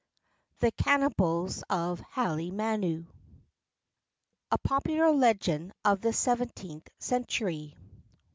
THE 0.61 0.71
CANNIBALS 0.71 1.61
OF 1.69 1.99
HALEMANU. 1.99 3.05
A 4.49 4.57
POPULAR 4.57 5.11
LEGEND 5.11 5.73
OF 5.85 6.01
THE 6.01 6.11
SEVENTEENTH 6.11 6.89
CENTURY. 6.97 7.75